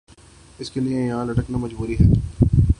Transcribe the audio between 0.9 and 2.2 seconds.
یہان لٹکنا مجبوری ہے